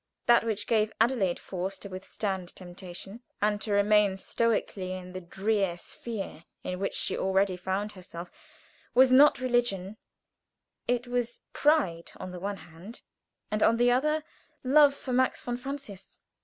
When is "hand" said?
12.57-13.03